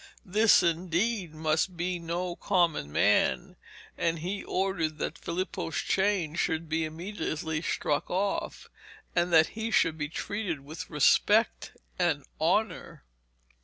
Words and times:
This 0.25 0.63
indeed 0.63 1.31
must 1.35 1.77
be 1.77 1.99
no 1.99 2.35
common 2.35 2.91
man; 2.91 3.55
and 3.95 4.17
he 4.17 4.43
ordered 4.43 4.97
that 4.97 5.19
Filippo's 5.19 5.75
chains 5.77 6.39
should 6.39 6.67
be 6.67 6.85
immediately 6.85 7.61
struck 7.61 8.09
off, 8.09 8.67
and 9.15 9.31
that 9.31 9.49
he 9.49 9.69
should 9.69 9.99
be 9.99 10.09
treated 10.09 10.61
with 10.61 10.89
respect 10.89 11.73
and 11.99 12.25
honour. 12.39 13.03